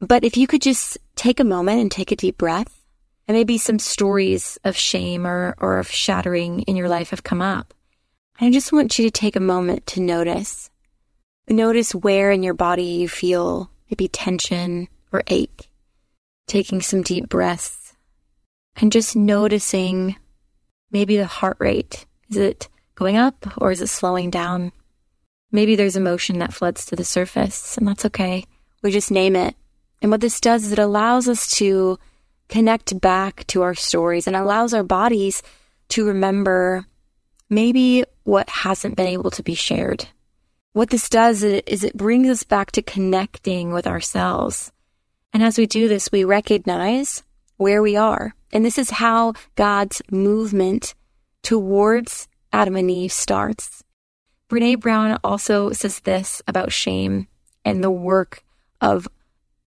But 0.00 0.24
if 0.24 0.36
you 0.36 0.46
could 0.46 0.62
just 0.62 0.98
take 1.16 1.40
a 1.40 1.44
moment 1.44 1.80
and 1.80 1.90
take 1.90 2.12
a 2.12 2.16
deep 2.16 2.38
breath 2.38 2.84
and 3.26 3.36
maybe 3.36 3.58
some 3.58 3.78
stories 3.78 4.58
of 4.64 4.76
shame 4.76 5.26
or, 5.26 5.54
or 5.58 5.78
of 5.78 5.90
shattering 5.90 6.62
in 6.62 6.76
your 6.76 6.88
life 6.88 7.10
have 7.10 7.24
come 7.24 7.42
up. 7.42 7.74
And 8.38 8.48
I 8.48 8.52
just 8.52 8.72
want 8.72 8.98
you 8.98 9.04
to 9.04 9.10
take 9.10 9.36
a 9.36 9.40
moment 9.40 9.86
to 9.88 10.00
notice. 10.00 10.70
Notice 11.48 11.94
where 11.94 12.30
in 12.30 12.42
your 12.42 12.54
body 12.54 12.84
you 12.84 13.08
feel 13.08 13.70
maybe 13.90 14.08
tension 14.08 14.88
or 15.12 15.22
ache. 15.26 15.68
Taking 16.46 16.80
some 16.80 17.02
deep 17.02 17.28
breaths 17.28 17.94
and 18.76 18.92
just 18.92 19.16
noticing 19.16 20.16
maybe 20.90 21.16
the 21.16 21.26
heart 21.26 21.56
rate. 21.58 22.06
Is 22.30 22.36
it 22.36 22.68
going 22.94 23.16
up 23.16 23.46
or 23.58 23.72
is 23.72 23.80
it 23.80 23.88
slowing 23.88 24.30
down? 24.30 24.72
Maybe 25.50 25.76
there's 25.76 25.96
emotion 25.96 26.38
that 26.38 26.52
floods 26.52 26.84
to 26.86 26.96
the 26.96 27.04
surface, 27.04 27.78
and 27.78 27.88
that's 27.88 28.04
okay. 28.04 28.44
We 28.82 28.90
just 28.90 29.10
name 29.10 29.34
it. 29.34 29.56
And 30.00 30.10
what 30.10 30.20
this 30.20 30.40
does 30.40 30.64
is 30.64 30.72
it 30.72 30.78
allows 30.78 31.28
us 31.28 31.50
to 31.56 31.98
connect 32.48 33.00
back 33.00 33.46
to 33.48 33.62
our 33.62 33.74
stories 33.74 34.26
and 34.26 34.36
allows 34.36 34.72
our 34.72 34.82
bodies 34.82 35.42
to 35.90 36.06
remember 36.06 36.86
maybe 37.50 38.04
what 38.24 38.48
hasn't 38.48 38.96
been 38.96 39.06
able 39.06 39.30
to 39.32 39.42
be 39.42 39.54
shared. 39.54 40.08
What 40.72 40.90
this 40.90 41.08
does 41.08 41.42
is 41.42 41.82
it 41.82 41.96
brings 41.96 42.28
us 42.28 42.44
back 42.44 42.70
to 42.72 42.82
connecting 42.82 43.72
with 43.72 43.86
ourselves. 43.86 44.70
And 45.32 45.42
as 45.42 45.58
we 45.58 45.66
do 45.66 45.88
this, 45.88 46.12
we 46.12 46.24
recognize 46.24 47.22
where 47.56 47.82
we 47.82 47.96
are. 47.96 48.34
And 48.52 48.64
this 48.64 48.78
is 48.78 48.90
how 48.90 49.34
God's 49.56 50.00
movement 50.10 50.94
towards 51.42 52.28
Adam 52.52 52.76
and 52.76 52.90
Eve 52.90 53.12
starts. 53.12 53.82
Brene 54.48 54.80
Brown 54.80 55.18
also 55.22 55.72
says 55.72 56.00
this 56.00 56.40
about 56.46 56.72
shame 56.72 57.28
and 57.64 57.84
the 57.84 57.90
work 57.90 58.42
of 58.80 59.08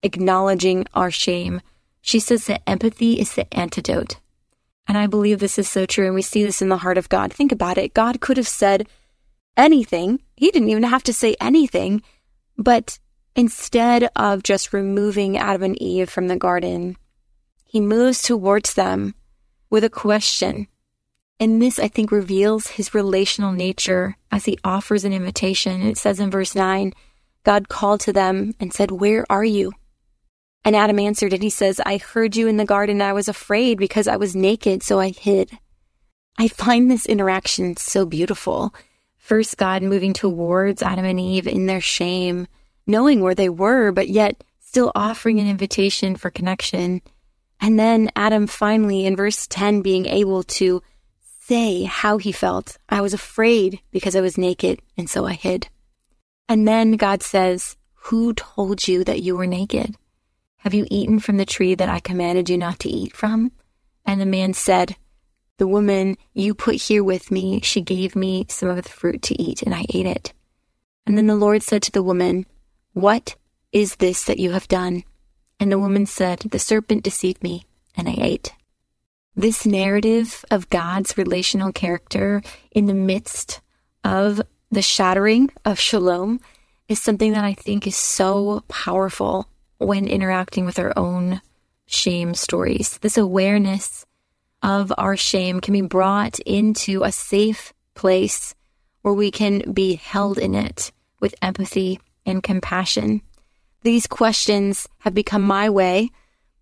acknowledging 0.03 0.85
our 0.93 1.11
shame 1.11 1.61
she 2.03 2.19
says 2.19 2.45
that 2.45 2.63
empathy 2.67 3.19
is 3.19 3.35
the 3.35 3.51
antidote. 3.53 4.17
And 4.87 4.97
I 4.97 5.05
believe 5.05 5.39
this 5.39 5.59
is 5.59 5.69
so 5.69 5.85
true. 5.85 6.07
And 6.07 6.15
we 6.15 6.23
see 6.23 6.43
this 6.43 6.59
in 6.59 6.69
the 6.69 6.77
heart 6.77 6.97
of 6.97 7.09
God. 7.09 7.31
Think 7.31 7.51
about 7.51 7.77
it. 7.77 7.93
God 7.93 8.19
could 8.21 8.37
have 8.37 8.47
said 8.47 8.87
anything. 9.55 10.19
He 10.35 10.49
didn't 10.49 10.69
even 10.69 10.81
have 10.81 11.03
to 11.03 11.13
say 11.13 11.35
anything, 11.39 12.01
but 12.57 12.97
Instead 13.35 14.09
of 14.15 14.43
just 14.43 14.73
removing 14.73 15.37
Adam 15.37 15.63
and 15.63 15.81
Eve 15.81 16.09
from 16.09 16.27
the 16.27 16.35
garden, 16.35 16.97
he 17.63 17.79
moves 17.79 18.21
towards 18.21 18.73
them 18.73 19.15
with 19.69 19.85
a 19.85 19.89
question. 19.89 20.67
And 21.39 21.61
this, 21.61 21.79
I 21.79 21.87
think, 21.87 22.11
reveals 22.11 22.67
his 22.67 22.93
relational 22.93 23.53
nature 23.53 24.17
as 24.31 24.45
he 24.45 24.59
offers 24.63 25.05
an 25.05 25.13
invitation. 25.13 25.81
It 25.81 25.97
says 25.97 26.19
in 26.19 26.29
verse 26.29 26.55
9, 26.55 26.93
God 27.43 27.69
called 27.69 28.01
to 28.01 28.13
them 28.13 28.53
and 28.59 28.73
said, 28.73 28.91
Where 28.91 29.25
are 29.29 29.45
you? 29.45 29.71
And 30.63 30.75
Adam 30.75 30.99
answered 30.99 31.33
and 31.33 31.41
he 31.41 31.49
says, 31.49 31.81
I 31.85 31.97
heard 31.97 32.35
you 32.35 32.47
in 32.47 32.57
the 32.57 32.65
garden. 32.65 33.01
I 33.01 33.13
was 33.13 33.27
afraid 33.27 33.77
because 33.77 34.07
I 34.07 34.17
was 34.17 34.35
naked, 34.35 34.83
so 34.83 34.99
I 34.99 35.09
hid. 35.09 35.57
I 36.37 36.47
find 36.47 36.89
this 36.89 37.05
interaction 37.05 37.77
so 37.77 38.05
beautiful. 38.05 38.73
First, 39.17 39.57
God 39.57 39.81
moving 39.81 40.13
towards 40.13 40.81
Adam 40.81 41.05
and 41.05 41.19
Eve 41.19 41.47
in 41.47 41.65
their 41.65 41.81
shame, 41.81 42.47
knowing 42.85 43.21
where 43.21 43.35
they 43.35 43.49
were, 43.49 43.91
but 43.91 44.09
yet 44.09 44.43
still 44.59 44.91
offering 44.95 45.39
an 45.39 45.47
invitation 45.47 46.15
for 46.15 46.29
connection. 46.29 47.01
And 47.59 47.79
then 47.79 48.09
Adam 48.15 48.47
finally, 48.47 49.05
in 49.05 49.15
verse 49.15 49.47
10, 49.47 49.81
being 49.81 50.05
able 50.05 50.43
to 50.43 50.81
say 51.39 51.83
how 51.83 52.17
he 52.17 52.31
felt. 52.31 52.77
I 52.89 53.01
was 53.01 53.13
afraid 53.13 53.81
because 53.91 54.15
I 54.15 54.21
was 54.21 54.37
naked, 54.37 54.81
and 54.97 55.09
so 55.09 55.25
I 55.25 55.33
hid. 55.33 55.67
And 56.47 56.67
then 56.67 56.93
God 56.93 57.23
says, 57.23 57.77
Who 58.05 58.33
told 58.33 58.87
you 58.87 59.03
that 59.03 59.21
you 59.21 59.35
were 59.35 59.47
naked? 59.47 59.95
Have 60.61 60.75
you 60.75 60.85
eaten 60.91 61.19
from 61.19 61.37
the 61.37 61.45
tree 61.45 61.73
that 61.73 61.89
I 61.89 61.99
commanded 61.99 62.47
you 62.47 62.55
not 62.55 62.77
to 62.81 62.89
eat 62.89 63.15
from? 63.15 63.51
And 64.05 64.21
the 64.21 64.27
man 64.27 64.53
said, 64.53 64.95
The 65.57 65.67
woman 65.67 66.17
you 66.35 66.53
put 66.53 66.75
here 66.75 67.03
with 67.03 67.31
me, 67.31 67.61
she 67.61 67.81
gave 67.81 68.15
me 68.15 68.45
some 68.47 68.69
of 68.69 68.75
the 68.75 68.87
fruit 68.87 69.23
to 69.23 69.41
eat, 69.41 69.63
and 69.63 69.73
I 69.73 69.87
ate 69.89 70.05
it. 70.05 70.33
And 71.07 71.17
then 71.17 71.25
the 71.25 71.35
Lord 71.35 71.63
said 71.63 71.81
to 71.83 71.91
the 71.91 72.03
woman, 72.03 72.45
What 72.93 73.35
is 73.71 73.95
this 73.95 74.23
that 74.25 74.37
you 74.37 74.51
have 74.51 74.67
done? 74.67 75.03
And 75.59 75.71
the 75.71 75.79
woman 75.79 76.05
said, 76.05 76.41
The 76.41 76.59
serpent 76.59 77.01
deceived 77.01 77.41
me, 77.41 77.65
and 77.97 78.07
I 78.07 78.15
ate. 78.19 78.53
This 79.35 79.65
narrative 79.65 80.45
of 80.51 80.69
God's 80.69 81.17
relational 81.17 81.71
character 81.71 82.43
in 82.69 82.85
the 82.85 82.93
midst 82.93 83.61
of 84.03 84.43
the 84.69 84.83
shattering 84.83 85.49
of 85.65 85.79
shalom 85.79 86.39
is 86.87 87.01
something 87.01 87.31
that 87.31 87.43
I 87.43 87.55
think 87.55 87.87
is 87.87 87.95
so 87.95 88.63
powerful 88.67 89.47
when 89.81 90.07
interacting 90.07 90.65
with 90.65 90.79
our 90.79 90.93
own 90.95 91.41
shame 91.85 92.33
stories. 92.33 92.97
This 92.99 93.17
awareness 93.17 94.05
of 94.61 94.93
our 94.97 95.17
shame 95.17 95.59
can 95.59 95.73
be 95.73 95.81
brought 95.81 96.39
into 96.39 97.03
a 97.03 97.11
safe 97.11 97.73
place 97.95 98.53
where 99.01 99.13
we 99.13 99.31
can 99.31 99.71
be 99.73 99.95
held 99.95 100.37
in 100.37 100.55
it 100.55 100.91
with 101.19 101.35
empathy 101.41 101.99
and 102.25 102.43
compassion. 102.43 103.21
These 103.81 104.07
questions 104.07 104.87
have 104.99 105.13
become 105.15 105.41
my 105.41 105.69
way 105.69 106.11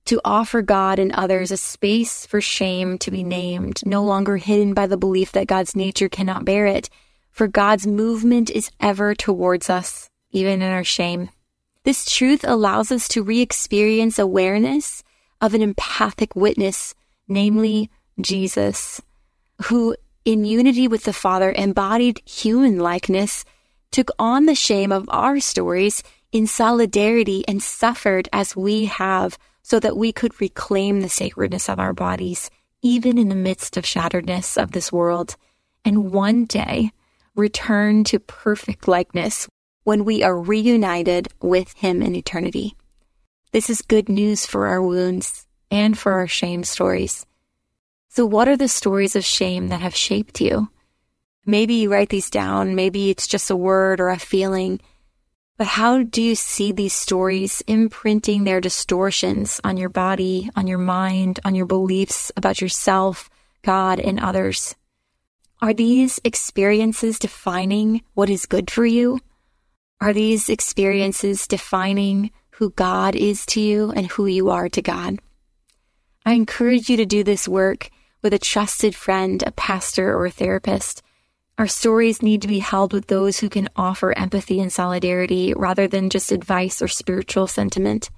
to 0.06 0.22
offer 0.24 0.62
God 0.62 0.98
and 0.98 1.12
others 1.12 1.52
a 1.52 1.58
space 1.58 2.26
for 2.26 2.40
shame 2.40 2.98
to 3.00 3.12
be 3.12 3.24
named, 3.24 3.82
no 3.86 4.04
longer 4.04 4.38
hidden 4.38 4.74
by 4.74 4.88
the 4.88 4.98
belief 4.98 5.34
that 5.34 5.48
God's 5.48 5.76
nature 5.76 6.10
cannot 6.10 6.46
bear 6.46 6.66
it, 6.66 6.90
for 7.32 7.48
God's 7.48 7.86
movement 7.86 8.50
is 8.50 8.72
ever 8.80 9.14
towards 9.14 9.70
us, 9.70 10.10
even 10.32 10.62
in 10.62 10.72
our 10.72 10.86
shame. 10.86 11.30
This 11.90 12.06
truth 12.06 12.46
allows 12.48 12.92
us 12.92 13.08
to 13.08 13.24
re 13.24 13.42
experience 13.42 14.20
awareness 14.20 15.02
of 15.42 15.56
an 15.56 15.64
empathic 15.64 16.36
witness, 16.36 16.94
namely 17.28 17.90
Jesus, 18.22 19.02
who, 19.64 19.96
in 20.24 20.46
unity 20.46 20.88
with 20.88 21.06
the 21.06 21.14
Father, 21.14 21.52
embodied 21.52 22.22
human 22.30 22.78
likeness, 22.78 23.44
took 23.90 24.12
on 24.20 24.46
the 24.46 24.54
shame 24.54 24.92
of 24.92 25.10
our 25.10 25.40
stories 25.40 26.04
in 26.32 26.46
solidarity 26.46 27.44
and 27.48 27.64
suffered 27.64 28.30
as 28.32 28.56
we 28.56 28.86
have 28.86 29.40
so 29.64 29.80
that 29.80 29.98
we 29.98 30.12
could 30.12 30.40
reclaim 30.40 31.02
the 31.02 31.10
sacredness 31.10 31.68
of 31.68 31.80
our 31.80 31.94
bodies, 31.94 32.52
even 32.84 33.18
in 33.18 33.30
the 33.30 33.36
midst 33.36 33.78
of 33.78 33.84
shatteredness 33.84 34.62
of 34.62 34.74
this 34.74 34.92
world, 34.92 35.38
and 35.84 36.12
one 36.12 36.46
day 36.46 36.92
return 37.36 38.04
to 38.04 38.20
perfect 38.20 38.88
likeness 38.88 39.50
when 39.90 40.06
we 40.06 40.22
are 40.22 40.40
reunited 40.40 41.28
with 41.42 41.74
Him 41.74 42.04
in 42.04 42.14
eternity. 42.14 42.76
This 43.54 43.72
is 43.72 43.82
good 43.82 44.08
news 44.08 44.46
for 44.46 44.68
our 44.68 44.84
wounds 44.84 45.48
and 45.72 45.98
for 45.98 46.12
our 46.12 46.28
shame 46.28 46.64
stories. 46.64 47.26
So, 48.08 48.24
what 48.24 48.48
are 48.48 48.56
the 48.56 48.68
stories 48.68 49.16
of 49.16 49.26
shame 49.26 49.70
that 49.70 49.82
have 49.82 49.96
shaped 49.96 50.42
you? 50.42 50.70
Maybe 51.44 51.74
you 51.74 51.92
write 51.92 52.10
these 52.10 52.30
down, 52.30 52.76
maybe 52.76 53.10
it's 53.10 53.26
just 53.26 53.50
a 53.50 53.56
word 53.56 54.00
or 54.00 54.10
a 54.10 54.20
feeling, 54.20 54.80
but 55.58 55.66
how 55.66 56.04
do 56.04 56.22
you 56.22 56.36
see 56.36 56.72
these 56.72 56.94
stories 56.94 57.64
imprinting 57.66 58.44
their 58.44 58.62
distortions 58.62 59.60
on 59.64 59.76
your 59.76 59.90
body, 59.90 60.52
on 60.56 60.68
your 60.68 60.78
mind, 60.78 61.40
on 61.44 61.56
your 61.56 61.66
beliefs 61.66 62.32
about 62.38 62.62
yourself, 62.62 63.28
God, 63.64 64.00
and 64.00 64.20
others? 64.20 64.76
Are 65.64 65.74
these 65.74 66.22
experiences 66.24 67.18
defining 67.18 68.04
what 68.14 68.30
is 68.30 68.46
good 68.46 68.70
for 68.70 68.86
you? 68.86 69.20
Are 70.02 70.14
these 70.14 70.48
experiences 70.48 71.46
defining 71.46 72.32
who 72.52 72.70
God 72.72 73.16
is 73.18 73.46
to 73.48 73.60
you 73.60 73.92
and 73.92 74.08
who 74.08 74.28
you 74.28 74.50
are 74.50 74.70
to 74.70 74.82
God? 74.82 75.20
I 76.26 76.34
encourage 76.34 76.90
you 76.90 76.96
to 76.98 77.06
do 77.06 77.22
this 77.24 77.50
work 77.50 77.90
with 78.22 78.34
a 78.34 78.40
trusted 78.40 78.96
friend, 78.96 79.44
a 79.46 79.52
pastor, 79.52 80.16
or 80.16 80.26
a 80.26 80.32
therapist. 80.32 81.02
Our 81.58 81.68
stories 81.68 82.22
need 82.22 82.42
to 82.44 82.48
be 82.48 82.60
held 82.60 82.94
with 82.94 83.08
those 83.08 83.40
who 83.40 83.50
can 83.50 83.68
offer 83.76 84.18
empathy 84.18 84.62
and 84.62 84.72
solidarity 84.72 85.54
rather 85.54 85.86
than 85.86 86.10
just 86.10 86.32
advice 86.32 86.82
or 86.82 86.88
spiritual 86.88 87.48
sentiment. 87.48 88.10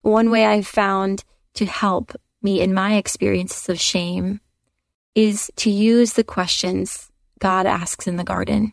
One 0.00 0.30
way 0.30 0.46
I've 0.46 0.66
found 0.66 1.24
to 1.54 1.66
help 1.66 2.12
me 2.40 2.62
in 2.62 2.72
my 2.72 2.96
experiences 2.96 3.68
of 3.68 3.78
shame 3.78 4.40
is 5.14 5.50
to 5.56 5.70
use 5.70 6.14
the 6.14 6.24
questions 6.24 7.10
God 7.40 7.66
asks 7.66 8.06
in 8.06 8.16
the 8.16 8.24
garden. 8.24 8.72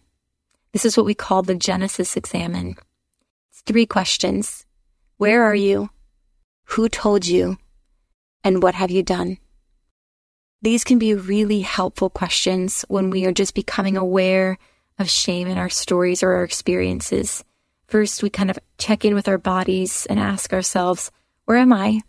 This 0.73 0.85
is 0.85 0.95
what 0.95 1.05
we 1.05 1.13
call 1.13 1.41
the 1.41 1.55
Genesis 1.55 2.15
examen. 2.15 2.75
It's 3.49 3.61
three 3.61 3.85
questions. 3.85 4.65
Where 5.17 5.43
are 5.43 5.55
you? 5.55 5.89
Who 6.65 6.87
told 6.87 7.27
you? 7.27 7.57
And 8.43 8.63
what 8.63 8.75
have 8.75 8.89
you 8.89 9.03
done? 9.03 9.37
These 10.61 10.83
can 10.83 10.97
be 10.97 11.13
really 11.13 11.61
helpful 11.61 12.09
questions 12.09 12.85
when 12.87 13.09
we 13.09 13.25
are 13.25 13.33
just 13.33 13.53
becoming 13.53 13.97
aware 13.97 14.57
of 14.97 15.09
shame 15.09 15.47
in 15.47 15.57
our 15.57 15.69
stories 15.69 16.23
or 16.23 16.33
our 16.33 16.43
experiences. 16.43 17.43
First, 17.87 18.23
we 18.23 18.29
kind 18.29 18.49
of 18.49 18.59
check 18.77 19.03
in 19.03 19.13
with 19.13 19.27
our 19.27 19.37
bodies 19.37 20.07
and 20.09 20.19
ask 20.19 20.53
ourselves, 20.53 21.11
where 21.45 21.57
am 21.57 21.73
I? 21.73 22.01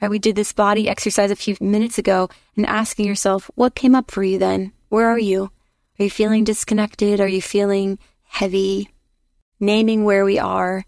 Right, 0.00 0.10
we 0.10 0.18
did 0.18 0.34
this 0.34 0.52
body 0.52 0.88
exercise 0.88 1.30
a 1.30 1.36
few 1.36 1.56
minutes 1.60 1.98
ago 1.98 2.28
and 2.56 2.66
asking 2.66 3.06
yourself, 3.06 3.50
what 3.54 3.76
came 3.76 3.94
up 3.94 4.10
for 4.10 4.24
you 4.24 4.38
then? 4.38 4.72
Where 4.88 5.06
are 5.06 5.18
you? 5.18 5.52
Are 5.98 6.04
you 6.04 6.10
feeling 6.10 6.44
disconnected? 6.44 7.20
Are 7.20 7.28
you 7.28 7.42
feeling 7.42 7.98
heavy? 8.24 8.90
Naming 9.60 10.04
where 10.04 10.24
we 10.24 10.38
are 10.38 10.84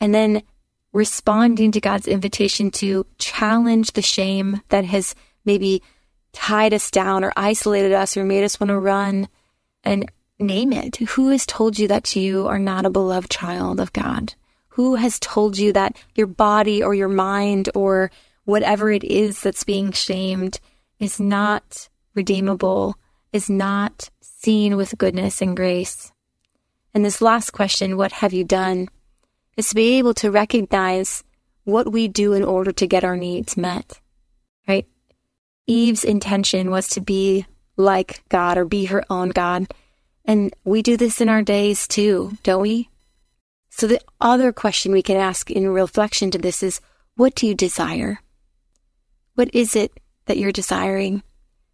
and 0.00 0.14
then 0.14 0.42
responding 0.92 1.72
to 1.72 1.80
God's 1.80 2.06
invitation 2.06 2.70
to 2.72 3.06
challenge 3.18 3.92
the 3.92 4.02
shame 4.02 4.60
that 4.68 4.84
has 4.84 5.14
maybe 5.44 5.82
tied 6.32 6.74
us 6.74 6.90
down 6.90 7.24
or 7.24 7.32
isolated 7.36 7.92
us 7.92 8.16
or 8.16 8.24
made 8.24 8.44
us 8.44 8.60
want 8.60 8.68
to 8.68 8.78
run 8.78 9.28
and 9.84 10.10
name 10.38 10.72
it. 10.72 10.96
Who 10.96 11.28
has 11.28 11.46
told 11.46 11.78
you 11.78 11.88
that 11.88 12.14
you 12.14 12.46
are 12.46 12.58
not 12.58 12.84
a 12.84 12.90
beloved 12.90 13.30
child 13.30 13.80
of 13.80 13.92
God? 13.92 14.34
Who 14.68 14.96
has 14.96 15.18
told 15.20 15.58
you 15.58 15.72
that 15.72 15.96
your 16.14 16.26
body 16.26 16.82
or 16.82 16.94
your 16.94 17.08
mind 17.08 17.68
or 17.74 18.10
whatever 18.44 18.90
it 18.90 19.04
is 19.04 19.40
that's 19.40 19.64
being 19.64 19.92
shamed 19.92 20.58
is 20.98 21.20
not 21.20 21.88
redeemable, 22.14 22.96
is 23.32 23.48
not 23.48 24.10
seen 24.42 24.76
with 24.76 24.98
goodness 24.98 25.40
and 25.40 25.56
grace. 25.56 26.12
And 26.92 27.04
this 27.04 27.22
last 27.22 27.52
question, 27.52 27.96
what 27.96 28.12
have 28.12 28.32
you 28.32 28.44
done, 28.44 28.88
is 29.56 29.68
to 29.68 29.74
be 29.74 29.98
able 29.98 30.14
to 30.14 30.30
recognize 30.30 31.22
what 31.64 31.92
we 31.92 32.08
do 32.08 32.32
in 32.32 32.42
order 32.42 32.72
to 32.72 32.86
get 32.86 33.04
our 33.04 33.16
needs 33.16 33.56
met, 33.56 34.00
right? 34.66 34.86
Eve's 35.66 36.04
intention 36.04 36.70
was 36.70 36.88
to 36.88 37.00
be 37.00 37.46
like 37.76 38.22
God 38.28 38.58
or 38.58 38.64
be 38.64 38.86
her 38.86 39.04
own 39.08 39.28
God. 39.28 39.72
And 40.24 40.54
we 40.64 40.82
do 40.82 40.96
this 40.96 41.20
in 41.20 41.28
our 41.28 41.42
days 41.42 41.86
too, 41.86 42.36
don't 42.42 42.62
we? 42.62 42.88
So 43.70 43.86
the 43.86 44.00
other 44.20 44.52
question 44.52 44.92
we 44.92 45.02
can 45.02 45.16
ask 45.16 45.50
in 45.50 45.68
reflection 45.68 46.30
to 46.32 46.38
this 46.38 46.62
is, 46.62 46.80
what 47.14 47.34
do 47.34 47.46
you 47.46 47.54
desire? 47.54 48.20
What 49.34 49.54
is 49.54 49.76
it 49.76 49.98
that 50.26 50.36
you're 50.36 50.52
desiring? 50.52 51.22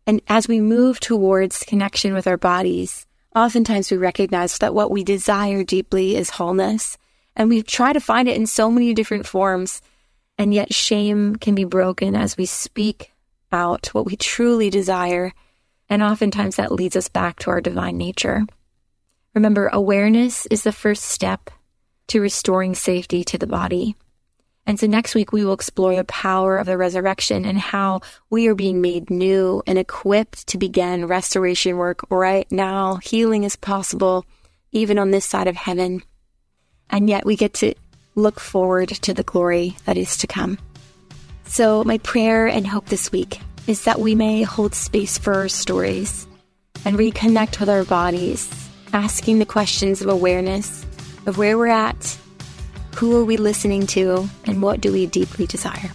And 0.09 0.23
as 0.27 0.49
we 0.49 0.63
move 0.63 1.01
towards 1.01 1.65
connection 1.65 2.15
with 2.15 2.27
our 2.27 2.39
bodies, 2.39 3.07
oftentimes 3.37 3.91
we 3.91 3.99
recognize 3.99 4.57
that 4.57 4.73
what 4.73 4.91
we 4.91 5.05
desire 5.05 5.63
deeply 5.63 6.17
is 6.17 6.31
wholeness. 6.31 6.97
And 7.37 7.51
we 7.51 7.63
try 7.63 7.93
to 7.93 8.01
find 8.01 8.27
it 8.27 8.39
in 8.39 8.47
so 8.47 8.71
many 8.71 8.95
different 8.95 9.27
forms. 9.27 9.83
And 10.39 10.55
yet 10.55 10.73
shame 10.73 11.37
can 11.37 11.55
be 11.55 11.65
broken 11.65 12.17
as 12.17 12.39
we 12.39 12.47
speak 12.47 13.13
out 13.53 13.89
what 13.89 14.07
we 14.07 14.17
truly 14.17 14.71
desire. 14.71 15.35
And 15.91 16.03
oftentimes 16.03 16.57
that 16.57 16.73
leads 16.73 16.97
us 16.97 17.11
back 17.11 17.39
to 17.41 17.51
our 17.51 17.61
divine 17.61 17.99
nature. 17.99 18.47
Remember, 19.35 19.69
awareness 19.69 20.47
is 20.47 20.63
the 20.63 20.73
first 20.73 21.03
step. 21.05 21.51
to 22.09 22.23
restoring 22.23 22.75
safety 22.75 23.23
to 23.25 23.37
the 23.37 23.47
body. 23.47 23.95
And 24.69 24.79
so 24.79 24.87
next 24.87 25.15
week 25.15 25.33
we 25.33 25.47
will 25.47 25.55
explore 25.55 25.97
the 25.97 26.05
power 26.05 26.59
of 26.59 26.67
the 26.67 26.77
resurrection 26.77 27.47
and 27.47 27.59
how 27.59 28.03
we 28.29 28.49
are 28.49 28.55
being 28.55 28.83
made 28.83 29.09
new 29.09 29.63
and 29.67 29.79
equipped 29.79 30.47
to 30.49 30.59
begin 30.59 31.07
restoration 31.07 31.79
work 31.79 32.03
right 32.11 32.47
now. 32.53 32.97
Healing 32.97 33.45
is 33.45 33.57
possible 33.57 34.27
even 34.71 34.99
on 34.99 35.11
this 35.11 35.25
side 35.25 35.47
of 35.47 35.57
heaven. 35.57 36.03
And 36.91 37.09
yet 37.09 37.25
we 37.25 37.35
get 37.35 37.55
to 37.55 37.73
look 38.15 38.39
forward 38.39 38.91
to 38.91 39.15
the 39.15 39.23
glory 39.23 39.75
that 39.87 39.97
is 39.97 40.19
to 40.19 40.27
come. 40.27 40.59
So 41.47 41.83
my 41.83 41.97
prayer 41.97 42.47
and 42.47 42.67
hope 42.67 42.87
this 42.87 43.11
week 43.11 43.41
is 43.67 43.85
that 43.85 44.01
we 44.01 44.15
may 44.15 44.43
hold 44.43 44.75
space 44.75 45.17
for 45.17 45.33
our 45.33 45.49
stories 45.49 46.29
and 46.85 46.99
reconnect 46.99 47.59
with 47.59 47.71
our 47.71 47.85
bodies, 47.85 48.51
asking 48.93 49.39
the 49.39 49.47
questions 49.47 50.03
of 50.03 50.09
awareness 50.09 50.85
of 51.25 51.39
where 51.39 51.57
we're 51.57 51.69
at 51.69 52.19
who 52.99 53.17
are 53.17 53.25
we 53.25 53.37
listening 53.37 53.87
to? 53.87 54.29
And 54.47 54.61
what 54.61 54.81
do 54.81 54.93
we 54.93 55.07
deeply 55.07 55.47
desire? 55.47 55.93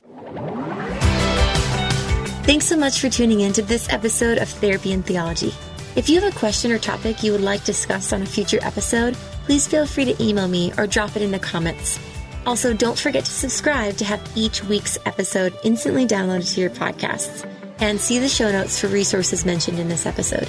Thanks 2.46 2.66
so 2.66 2.78
much 2.78 3.02
for 3.02 3.10
tuning 3.10 3.42
in 3.42 3.52
to 3.54 3.62
this 3.62 3.92
episode 3.92 4.38
of 4.38 4.48
Therapy 4.48 4.94
and 4.94 5.06
Theology. 5.06 5.54
If 5.98 6.08
you 6.08 6.22
have 6.22 6.34
a 6.34 6.40
question 6.40 6.72
or 6.72 6.80
topic 6.80 7.22
you 7.22 7.34
would 7.34 7.42
like 7.42 7.66
discussed 7.66 8.14
on 8.14 8.22
a 8.22 8.26
future 8.26 8.60
episode, 8.62 9.16
please 9.44 9.68
feel 9.68 9.86
free 9.86 10.06
to 10.06 10.24
email 10.24 10.48
me 10.48 10.72
or 10.78 10.88
drop 10.88 11.18
it 11.18 11.22
in 11.22 11.32
the 11.32 11.40
comments. 11.40 12.00
Also, 12.46 12.74
don't 12.74 12.98
forget 12.98 13.26
to 13.26 13.32
subscribe 13.32 13.98
to 13.98 14.06
have 14.06 14.22
each 14.36 14.64
week's 14.64 14.98
episode 15.06 15.58
instantly 15.66 16.06
downloaded 16.06 16.54
to 16.54 16.62
your 16.62 16.70
podcasts 16.70 17.46
and 17.80 18.00
see 18.00 18.18
the 18.18 18.30
show 18.30 18.50
notes 18.50 18.80
for 18.80 18.88
resources 18.88 19.46
mentioned 19.46 19.78
in 19.78 19.90
this 19.90 20.06
episode. 20.06 20.48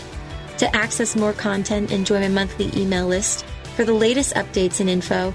To 0.59 0.77
access 0.77 1.17
more 1.17 1.33
content 1.33 1.90
and 1.90 2.07
join 2.07 2.21
my 2.21 2.29
monthly 2.29 2.71
email 2.81 3.09
list 3.09 3.45
for 3.75 3.85
the 3.85 3.93
latest 3.93 4.35
updates 4.35 4.79
and 4.79 4.88
info, 4.88 5.35